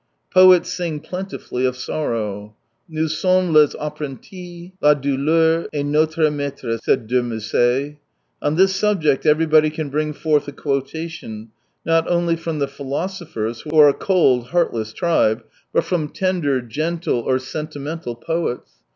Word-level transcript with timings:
Poets 0.33 0.73
sing 0.73 0.99
plentifully 0.99 1.63
of 1.63 1.77
sorrow. 1.77 2.55
^^ 2.91 2.91
Nous 2.91 3.15
sommes 3.19 3.53
les 3.53 3.75
apprentis, 3.79 4.71
la 4.81 4.95
douleur 4.95 5.67
est 5.71 5.85
notre 5.85 6.31
maitre," 6.31 6.79
said 6.81 7.05
de 7.05 7.21
Musset. 7.21 7.97
On 8.41 8.55
this 8.55 8.75
subject 8.75 9.27
everybody 9.27 9.69
can 9.69 9.91
bring 9.91 10.11
forth 10.11 10.47
a 10.47 10.51
quota 10.53 11.07
tion, 11.07 11.49
not 11.85 12.09
only 12.09 12.35
from 12.35 12.57
the 12.57 12.67
philosophers, 12.67 13.61
who 13.61 13.77
are 13.77 13.89
a 13.89 13.93
cold, 13.93 14.47
heartless 14.47 14.91
tribe, 14.91 15.43
but 15.71 15.83
from 15.83 16.09
tender, 16.09 16.53
199 16.53 16.69
gentle, 16.71 17.19
or 17.19 17.37
sentimental 17.37 18.15
poets. 18.15 18.71